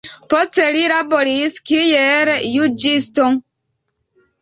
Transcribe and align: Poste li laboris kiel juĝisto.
Poste 0.33 0.63
li 0.75 0.81
laboris 0.91 1.61
kiel 1.73 2.35
juĝisto. 2.57 3.31